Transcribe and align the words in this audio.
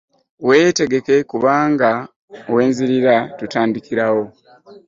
Weetegeke 0.47 1.15
kubanga 1.31 1.89
we 2.53 2.61
nzirira 2.69 3.15
tutandikirawo. 3.37 4.23